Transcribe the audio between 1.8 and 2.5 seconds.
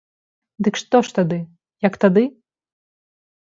як тады?